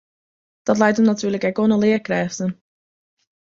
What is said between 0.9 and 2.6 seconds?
him natuerlik ek oan de learkrêften.